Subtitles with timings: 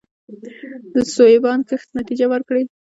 [0.93, 2.63] د سویابین کښت نتیجه ورکړې